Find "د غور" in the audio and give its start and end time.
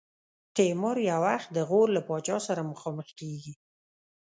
1.53-1.87